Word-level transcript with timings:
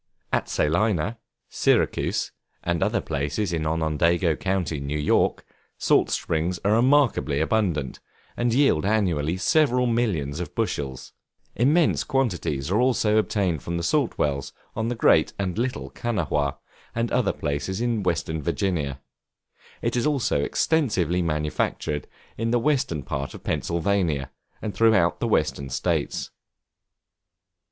At 0.33 0.49
Salina, 0.49 1.19
Syracuse, 1.47 2.31
and 2.63 2.81
other 2.81 3.01
places 3.01 3.53
in 3.53 3.67
Onondaga 3.67 4.35
Co., 4.35 4.61
New 4.71 4.97
York, 4.97 5.45
salt 5.77 6.09
springs 6.09 6.59
are 6.65 6.71
remarkably 6.73 7.39
abundant, 7.39 7.99
and 8.35 8.51
yield 8.51 8.83
annually 8.83 9.37
several 9.37 9.85
millions 9.85 10.39
of 10.39 10.55
bushels; 10.55 11.13
immense 11.55 12.03
quantities 12.03 12.71
are 12.71 12.81
also 12.81 13.17
obtained 13.17 13.61
from 13.61 13.77
the 13.77 13.83
salt 13.83 14.17
wells 14.17 14.53
on 14.75 14.87
the 14.87 14.95
Great 14.95 15.33
and 15.37 15.59
Little 15.59 15.91
Kanawha, 15.91 16.57
and 16.95 17.11
other 17.11 17.31
places 17.31 17.79
in 17.79 18.01
Western 18.01 18.41
Virginia; 18.41 18.99
it 19.83 19.95
is 19.95 20.07
also 20.07 20.41
extensively 20.41 21.21
manufactured 21.21 22.07
in 22.39 22.49
the 22.49 22.57
western 22.57 23.03
part 23.03 23.35
of 23.35 23.43
Pennsylvania, 23.43 24.31
and 24.63 24.73
throughout 24.73 25.19
the 25.19 25.27
Western 25.27 25.69
States. 25.69 26.31